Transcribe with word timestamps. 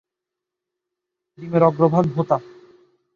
ডিমের 1.37 1.63
অগ্রভাগ 1.63 2.05
ভোঁতা। 2.15 2.37